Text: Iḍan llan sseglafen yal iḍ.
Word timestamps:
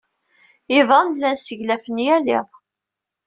Iḍan 0.77 1.07
llan 1.15 1.35
sseglafen 1.39 1.97
yal 2.05 2.25
iḍ. 2.37 2.47